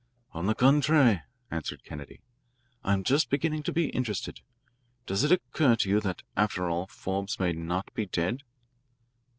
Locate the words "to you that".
5.75-6.23